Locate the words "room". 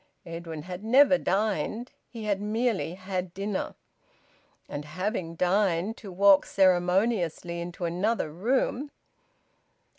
8.31-8.89